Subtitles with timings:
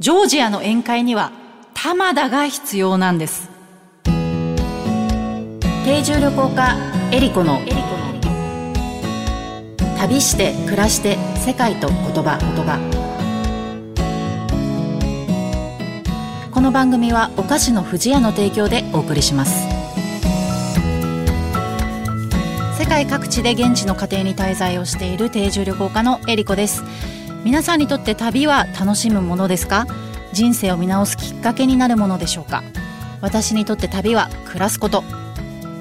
[0.00, 1.30] ジョージアの宴会には
[1.72, 3.48] 玉田が必要なんです。
[5.84, 6.76] 定住旅行家
[7.12, 7.60] エリコの。
[9.96, 12.38] 旅して暮らして世界と言葉。
[12.40, 12.80] 言葉
[16.50, 19.64] この番組はお菓子の不二家の提供でお送りします。
[22.76, 26.82] 世界各地で現地の家庭に滞在をしている定住旅行家のエリコです。
[27.44, 29.86] 皆さんにとって旅は楽しむものですか？
[30.32, 32.64] 人生を見直すきっかけになるものでしょうか？
[33.20, 35.04] 私にとって旅は暮らすこと。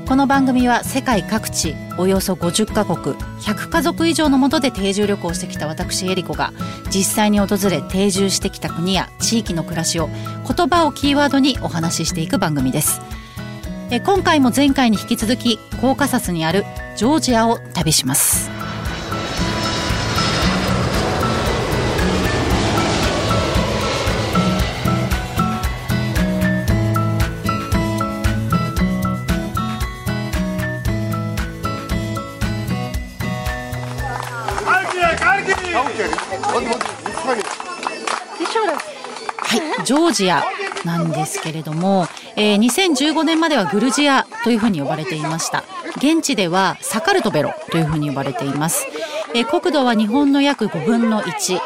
[0.06, 6.52] この番組は世界各地およそ50カ国100家族以上のもとで定住旅行してきた私エリコが
[6.94, 10.09] 実際に訪れ定住してきた国や地域の暮らしを
[10.45, 13.00] 言葉をキーワードにお話ししていく番組です。
[13.90, 16.66] え今回も前回に引き続きコーカサスにある
[16.98, 18.53] ジョージアを旅します。
[39.84, 40.44] ジョージア
[40.86, 45.64] なんですけれども、えー、2015年まではグルジアというふうに呼ばれていました。
[45.98, 48.86] 現地ではサカルトベロというふうに呼ばれています。
[49.34, 51.59] えー、国土は日本の約5分の1、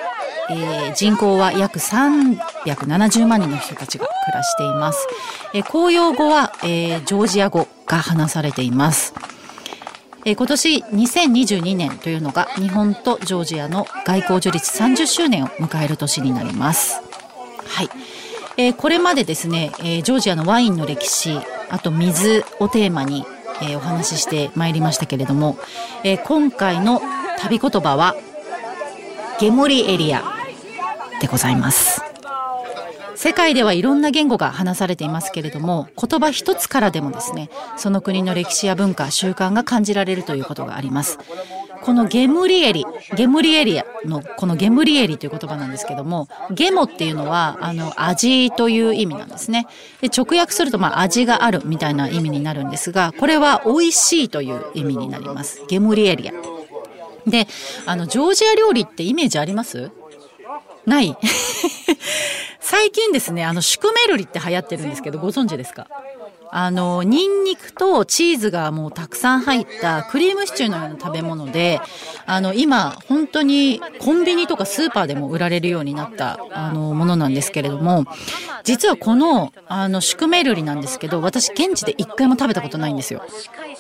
[0.49, 5.07] えー、人口は約370万人の人たちが暮らしています。
[5.53, 9.13] えー、公用語は、えー、ジョージア語が話されています。
[10.25, 17.06] え、今年2022年というのが日本とジョージアの外交樹立30周年を迎える年になります。
[17.67, 17.89] はい。
[18.57, 23.25] えー、これまでですね、えー、ジョージアのワインの歴史、あと水をテーマに、
[23.61, 25.57] えー、お話ししてまいりましたけれども、
[26.03, 27.01] えー、今回の
[27.39, 28.15] 旅言葉は、
[29.39, 30.23] ゲモリエリア
[31.21, 32.01] でございます。
[33.17, 41.17] 世界ではいろんな言語が話されていますけれども言葉一つからでもですねその国の歴史や文化習慣が感じられるということがあります
[41.87, 49.67] このゲムリエリゲムリエリアのこのゲムリエリという言葉なんですけどもゲモっていうのはあの味という意味なんですね。
[50.01, 55.63] で直訳するとまあ味があるみたいな意味になるんですがこれは美味しいという意味になります。
[55.69, 56.33] ゲムリエリア。
[57.25, 57.47] で
[57.85, 59.89] あのジョージア料理ってイメージあります？
[60.85, 61.17] ない。
[62.59, 65.87] 最近ですね、あの、シュクメルリって流行ってるんですけど、ご存知ですか？
[66.51, 71.79] あの、ニンニクとチーズがもうたくさん入ったクリームシチューのような食べ物で、
[72.25, 78.05] あの、今、本当にコンビニとかスーパーでも売られるようになった、あの、ものなんですけれども、
[78.63, 83.21] 実はこの、あの、シュクメルリなんですけど、私現地で一回も食べたことないんですよ。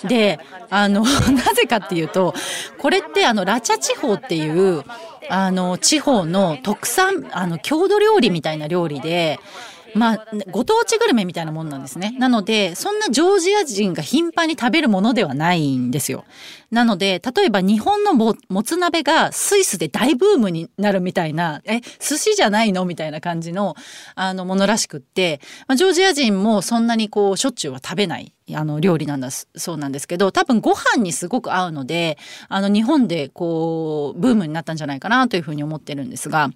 [0.05, 0.39] で、
[0.69, 1.01] あの、
[1.31, 2.33] なぜかっていうと、
[2.77, 4.83] これってあの、ラチャ地方っていう、
[5.29, 9.39] あの、地方の特産、あの、郷土料理みたいな料理で、
[9.97, 12.15] まあ、ご当地グルメみたいなもんなんですね。
[12.19, 16.25] なので、そんなジョージア人が頻繁に食べるものではないんですよ。
[16.71, 23.75] なので、例えば日本のもつ鍋がスイスで大ブームになるみたいな、え、寿司じゃないのみたいな感じの、
[24.15, 28.33] あの、ものらしくって、まあ、ジョージア人もそんなにこう、しょっちゅうは食べない。
[28.55, 36.49] あの料理なんだそうなんですけど多分ご飯にすごく合うのであの日本でこうブームになったんじゃないかなというふうに思ってるんですが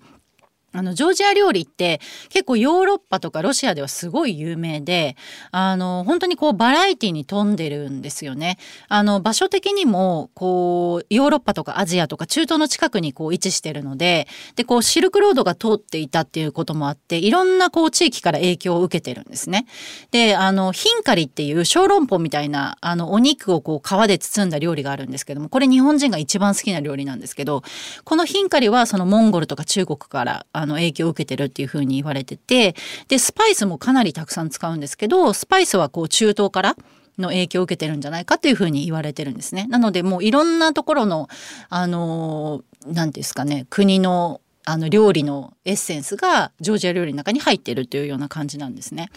[0.74, 2.00] あの、ジョージア料理って
[2.30, 5.16] 結構ヨーロッパとかロシアではすごい有名で、
[5.52, 8.58] あの、本当にこうバラエティに富んでるんですよね。
[8.88, 19.66] あの、場所的にも、こう、ヨーロッパとかアジアとか中東の近くにこう位置してるので、で、こう、シルクロードが通っていたっていうこともあって、いろんなこう地域から影響を受けてるんですね。
[20.12, 27.64] で、あの、ヒンカリっていう小籠包みたいな、あの、お肉をこう皮で包んだ料理があるんですけども、これ日本人が一番好きな料理なんですけど、
[28.04, 32.76] このヒンカリはそのモンゴルとか中国からあの影響を受けてるっていうふうに言われてて
[33.08, 36.78] でスパイスもかなりたくさん使うんですけどスパイスはこう中東から
[37.18, 39.68] の影響を受けてるんじゃないかというふうに言われてるんですね。
[39.70, 41.28] なのでもういろんなところの
[41.70, 49.10] あの何ですかね国のあの料理のエッセンスがジョージア料理の中に入ってるというような感じなんですね。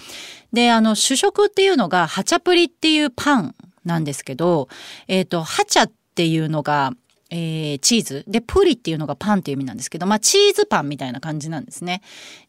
[0.53, 3.55] であの主食っていうのがハチャプリっていうパン
[3.85, 4.69] なんですけど、
[5.07, 6.93] えっ、ー、とハチャっていうのが
[7.37, 8.25] えー、チーズ。
[8.29, 12.01] で、プリっていうのがパンっていう意味なんですけど、まあ、チーズパンみたいな感じなんですね。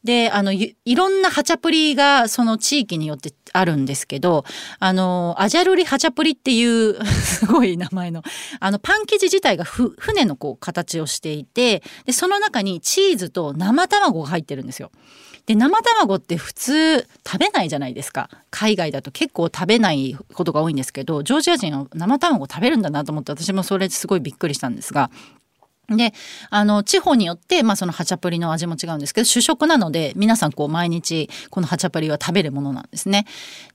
[0.04, 4.46] で、あの、いろんなハチャプリがその地域によってあるんですけど、
[4.78, 8.22] あの、アジャルリハチャプリっていう すごい名前の、
[8.60, 14.92] あの、パン生地自体がふ船のこう形をしていて、で、その中にチーズと生卵が入ってるんですよ。
[15.46, 17.08] で生卵って普通食
[17.38, 25.12] べないじゃないですか海外だと結構食べないことが多いんですけどジョージア人は生卵食べるんだなと思って私もそれすごいびっくりしたんですが
[25.90, 26.14] で、
[26.50, 33.26] あの、地方によって、まあそのハチャプリの味も違うんですけど、主食なので、皆さんこう毎日このハチャプリは食べるものなんですね。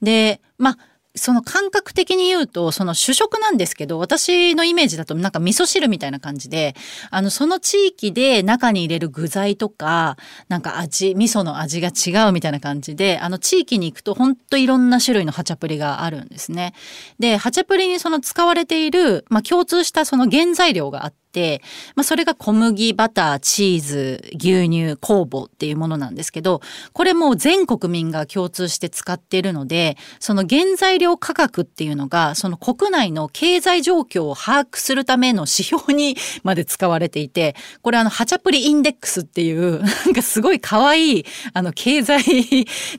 [0.02, 0.78] で、まあ、
[1.16, 6.74] その感覚的に言うと、その主食なんですけど、私のイメージだとなんか味噌汁みたいな感じで、
[7.10, 10.16] あの、その地域で中に入れる具材とか、
[10.48, 16.74] なんか味、味噌の味が違うみたいな感じで、あの、地域に行くと本当いろんな種類のハチャプリがあるんですね。
[17.18, 21.62] で、ハチャプリにその使われている、まあ、共通したその原材料があって、
[21.94, 26.60] まあ、それが小麦、バター、チーズ、牛乳、酵母っていうものなんですけど、
[26.92, 42.22] これも全国民が共通して使っているので、その原材料価格っていうのが、その国内の経済状況を把握するための指標にまで使われていて、これあの、ハチャプリインデックスっていう、 なんかすごい可愛い、あの、経済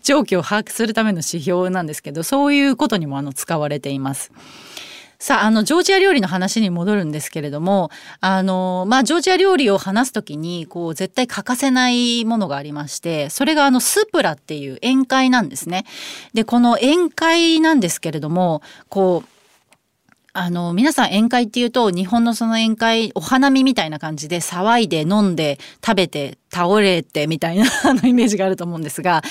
[0.04, 4.32] 状況を把握するための指標なんですけど、そういうことにもあの、使われています。
[5.22, 7.92] さあ、あの、ジョージア料理の話に戻るんですけれども、
[8.22, 15.86] あの、まあ、ジョージア料理を話すときに、こう、絶対欠かせないものがありまして、それがあの、スプラっていう宴会なんですね。
[16.34, 19.30] で、この宴会なんですけれども、こう、
[20.34, 29.22] あの、皆さん宴会っていうと、日本のその宴会、お花見みたいな感じで騒いで飲んで食べて倒れてみたいな あのイメージがあると思うんですが、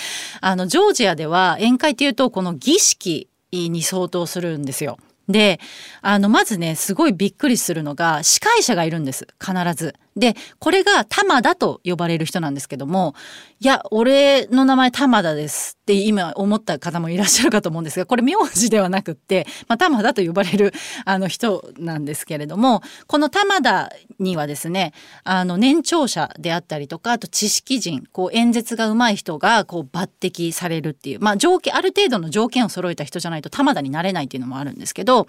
[0.40, 4.96] あの、ジョージアでは宴会っていうと、この儀式に相当するんですよ。
[5.32, 5.60] で
[6.02, 9.94] あのまずねすごいびっくりするのが司会者がいるんです必ず。
[10.16, 13.14] でこれが玉田と呼ばれる人なんですけども
[13.60, 20.72] いや俺の名前玉田ですって今思った方もいらっしゃるかと思うんですがこれ名字ではなくって、まあ、玉田と呼ばれる
[21.04, 24.92] あの人なんですけれどもこの玉田にはですね
[25.24, 35.26] あの年長者であったりとかあと知識人こう演説が上手い人がこう抜擢されるっていうまあ条件ある程度の条件を揃えた人じゃないと玉田になれないっていうのもあるんですけど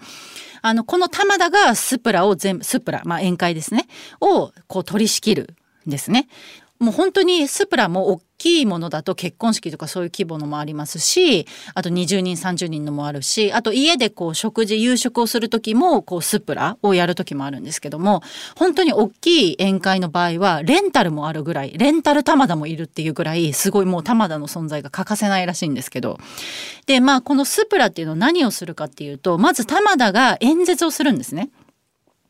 [0.62, 3.86] あのこの玉田がスプラを全部スプラまあ宴会ですね
[4.20, 5.54] をこう取り仕切る
[5.86, 6.28] んですね。
[6.78, 18.20] もう本当にスプラも大きいものだと結婚式とかそういう規模のもありますしあと20人30人のもあるしあと家でこう食事夕食をする時もこうスプラをやる時もあるんですけども
[18.56, 26.18] 本当に大きい宴会の場合はレンタルもあるぐらいレンタル玉田もいるっていうぐらいすごいもう玉田の存在が欠かせないらしいんですけど
[26.86, 31.50] でまあこのスプラっていうのは何をするかっていうとまず玉田が演説をするんですね。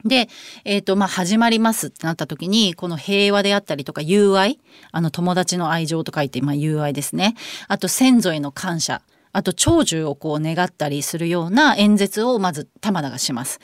[0.04, 0.28] で、
[0.64, 4.58] えっ、ー、と、まあ、始まりますってなった時に、この平和であったりとか、友愛、
[4.90, 7.34] あの、友達の愛情と書いて、まあ、友愛ですね。
[7.68, 9.02] あと、先祖への感謝。
[9.32, 13.60] あと、長寿をこう願ったりするような演説をまず玉田がします。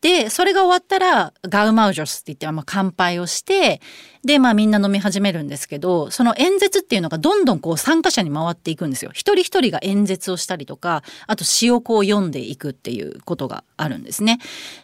[0.00, 3.80] で、それが終わったら、ガウマウジョスって言って、まあ、乾杯をして、
[4.24, 9.10] で、まあみんな飲み始めるんですけど、その演説っていうのがどんどんこう参加者に回っていくんですよ。
[9.12, 14.38] 一人一人が演説をしたりとか、あと詩をこう読んでいくっていうことがあるんですね。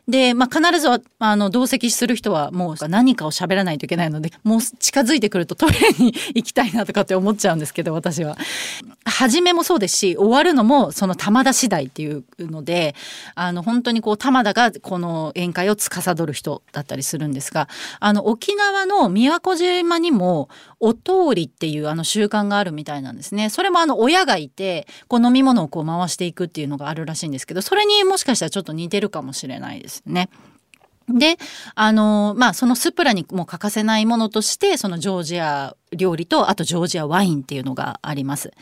[0.09, 0.89] で、まあ必ず
[1.19, 8.37] あの同席する人はもう何かを喋らないといけないので、もう近づいてくるとトイレに行きたいなとかって思っちゃうんですけど、私は。
[9.07, 12.95] 初めもそうですし、終わるのもその玉田次第っていうので、
[13.35, 17.69] あの本当にこう玉田がこの宴会を司る人だったりするんですが、
[18.01, 20.49] あの沖縄の宮古島にも
[20.81, 23.51] お通りっていうあの習慣があるみたいなんですね。
[23.51, 30.29] それもあの親がいてこう飲み物をこう回していくっていうのがあるらしいんですけどそれにもしかしたらちょっと似てるかもしれないですね。
[31.09, 31.37] で、
[31.75, 38.53] あの、まあ、そのスプラにも欠かせないものとして、そのジョージア料理と、あとジョージアワインっていうのがあります。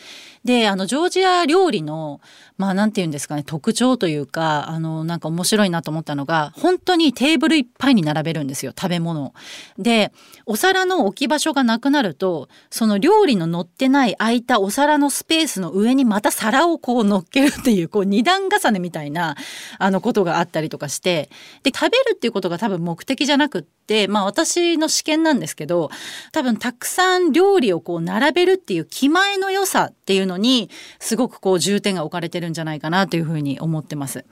[0.44, 2.20] で、あの、ジョージア料理の、
[2.56, 9.34] まあ、なんて言うんですかね、特徴というか、あの、なんか面白いなと思ったのが、本当にテーブルいっぱいに並べるんですよ、食べ物
[9.79, 10.12] で、
[10.46, 19.36] お皿の置き場所がなくなると、その料理の乗ってない空いたお皿のスペースの上にまた皿をこう乗っけるっていう、こう二段重ねみたいな、
[19.79, 21.31] あの、ことがあったりとかして、
[21.62, 25.91] で、食べるっていうことが多分目的じゃなくって、まあ、私の試験なんですけど、
[26.32, 34.24] 多分たくさん料理をこう並べるっていう気前の良さっていうのにすごくこう重点が置かれてるんじゃないかなというふうに思ってます。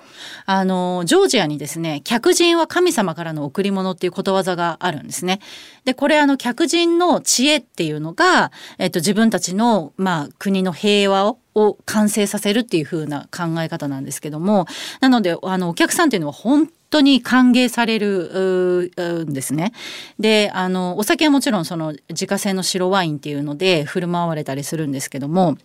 [0.46, 5.40] あのジョージアにですね客人は神様からの贈り物っていうことわざがあるんですね。
[5.84, 14.66] でこれあの客人の知恵っていうのが、えっと、自分たちの、まあ、国の平和をを完成させるっていう風な考え方なんですけども
[15.00, 18.90] なのであのお客さんっていうのは本当に歓迎される
[19.28, 19.72] んですね。
[20.18, 25.56] であのお酒はもちろんその自家製の白ワインっていうので振る舞われたりするんですけども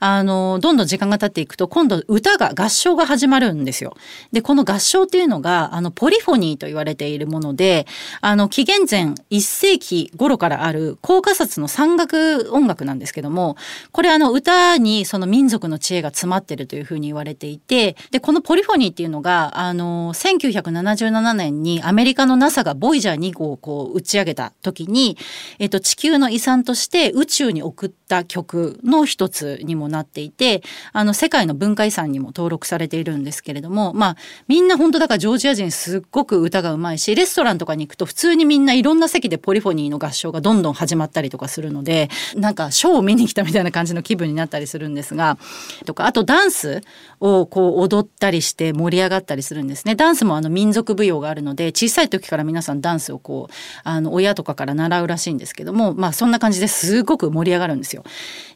[0.00, 3.96] あの、どんどん時間が経っていくと、今度歌が、合唱が始まるんですよ。
[4.32, 7.86] で、この合唱っていうのが、あの、ポリフォニーと言われているもので、
[8.20, 13.56] あの、紀元前1世紀頃からある、高加薩の山岳音楽なんですけども、
[13.92, 25.18] これあの、歌にその民族の知恵が詰まってるというふうに言われていて、で、このポリフォニーっていうのが、あの、1977年にアメリカの NASA がボイジャー2号をこう打ち上げた時に、
[25.58, 34.16] えっと、地球の遺産として宇宙に送った曲の一つにもなっていてあの世界の文化遺産にも登録されているんですけれどもまあ
[34.48, 45.38] みんな本当だからジョージア人すっごく歌がうまいしレストランとかに行くと普通にみんないろんな席でポリフォニーの合唱がどんどん始まったりとかするのでなんかショーを見に来たみたいな感じの気分になったりするんですが
[45.86, 46.80] とかあとダンス
[47.20, 49.94] をこう踊ったりして盛り上がったりするんですね。
[49.94, 53.54] ダンスもあの民族舞踊があるので小さい時から皆さんダンスをこう
[53.84, 58.04] あの親とかから習うらしいんですけどもまあそんな感じですごく盛り上がるんですよ。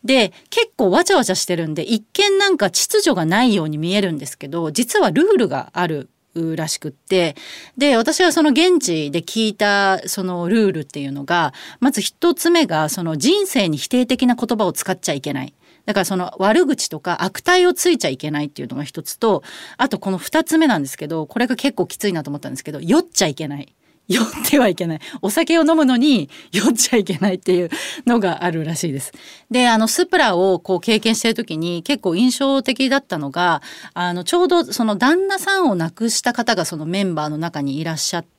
[0.04, 6.08] で結構わちゃわちゃしてるんで一見なんか秩序がないように見えるんですけど実はルールがある
[6.56, 7.36] らしくって
[7.76, 15.54] で私はその現地で聞いたそのルールっていうのがまず一つ目がその人生に否定的な言葉を使っちゃいけない。
[15.86, 19.42] だからその悪口とか悪態をついちゃいけないっていうのが一つと
[19.76, 23.74] あとこの二つ目なんですけどこれが結構きついなと思ったんですけど酔っちゃいけない。
[24.08, 25.00] 酔ってはいけない。
[25.22, 27.70] お酒を飲むのに酔っちゃいけないっていう
[28.06, 29.12] のがあるらしいです。
[29.50, 33.62] で、あの、スプラをこう経験してる時に結構印象的だったのが、
[33.94, 38.33] あの、ちょうどその旦那さんを亡くした方がそのメンバーの中にいらっしゃって、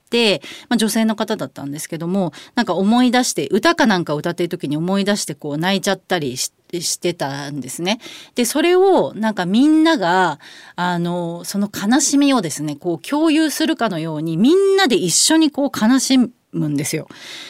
[0.70, 6.56] まあ、女性の方だったんですけどもなんか思い出して歌かなんか歌ってる時に思い出してこう泣いちゃったりして。
[6.82, 8.00] してたんですね。
[8.34, 10.40] でそれをなんかみんなが
[10.76, 16.18] あのその悲しみをですねこう共有するかのようにみんなで一緒にこう悲し
[16.56, 17.08] むんですよ。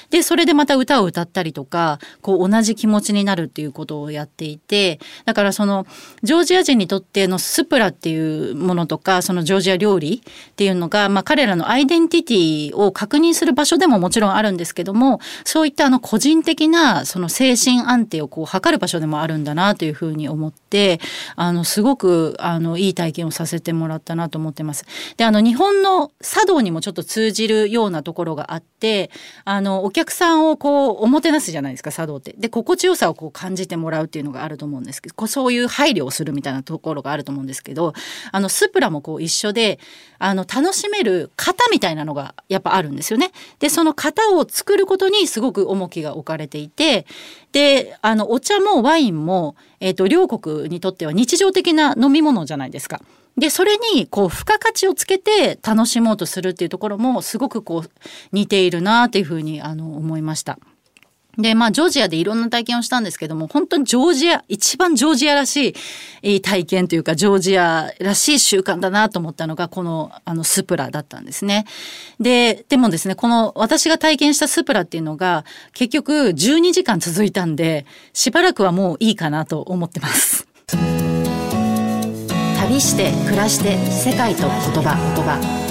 [0.10, 5.86] でそれでまた歌を歌ったりとかこう同じ気持ちになるっていうことをやっていてだからその
[6.24, 21.00] ジョージア人にとってのスプラっていうものとかそのジョージア料理っていうのが、まあ、彼らのアイデンティティを確認する場所でももちろんあるんですけどもそういったあの個人的なその精神安定をこう測る場所でもあるんだなというふうに思って
[21.36, 24.86] あのすごくあのいい体験をさせてもらったなと思ってます。
[25.18, 28.95] であの日本の茶道にもちょっと通じるようなところがあって
[29.44, 32.36] あのお客さんをこうおもてなすじゃないですか茶道って。
[32.38, 37.94] で心地よさをこう感じてもらうっていうのがあると思うんですけどそういう配慮をするみたいなところがあると思うんですけど
[38.32, 39.80] あのスプラもこう一緒で
[40.20, 43.32] あの楽しめる型みたいなのがやっぱあるんですよね。
[43.60, 47.06] でその型を作ることにすごく重きが置かれていて
[47.56, 53.00] であのお茶もワインも、えーと、両国にとっては日常的な飲み物じゃないですか。
[53.38, 57.90] でそれにこう付加価値をつけて楽しもうとするっていうところもすごくこう
[58.34, 60.60] 似ているなっていうふうにあの思いました。
[61.38, 65.76] で、まあ、ジョージアでいろんな体験をしたんですけども、本当にジョージア、一番ジョージアらし
[66.22, 71.66] い体験というか、ジョージアらしい習慣だなと思ったのが、この、あの、スプラだったんですね。
[72.20, 80.48] で、でもですね、この、私が体験したスプラっていうのが、結局12時間続いたんで、しばらくはもういいかなと思ってます。
[82.60, 85.65] 旅して暮らして世界と言葉言葉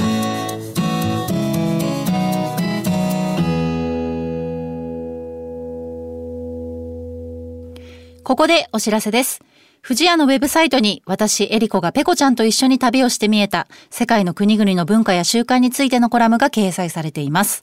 [8.24, 9.42] ここでお知らせです。
[9.86, 17.62] 富士屋のウェブサイトに私、エリコがペコちゃんと一緒に旅をして見えた世界の国々の文化や習慣についてのコラムが掲載されています。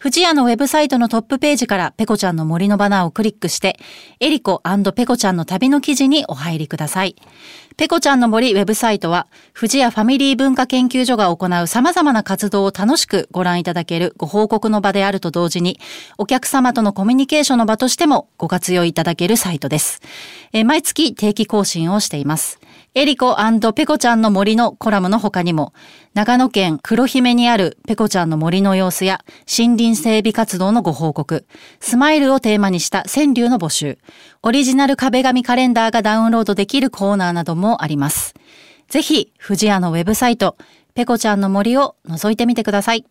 [0.00, 3.80] 富士屋のウェブサイトのトップページからペコちゃんの森のバナーをクリックして、
[4.20, 4.62] エリコ
[4.94, 7.16] ペコちゃんの旅の記事にお入りください。
[7.76, 15.78] ペコちゃんの森ウェブサイトは、富士屋ファミリー文化研究所が行う様々な活動を楽しくご覧いただけるご報告の場であると同時に、
[16.16, 20.00] お客様とのコミュニケーションの場としてもご活用いただけるサイトです。
[20.54, 22.60] え毎月定期更新をしています。
[22.94, 23.34] エリコ
[23.74, 25.72] ペコちゃんの森のコラムの他にも、
[26.12, 31.46] 長野県黒姫にあるペコちゃんの森の様子や森林整備活動のご報告、
[31.80, 33.98] スマイルをテーマにした川柳の募集、
[34.42, 38.34] オリジナル壁紙カレンダーがダウンロードできるコーナーなどもあります。
[38.88, 40.56] ぜひ、富士屋のウェブサイト、
[40.94, 43.06] ペコちゃんの森を覗いてみてください。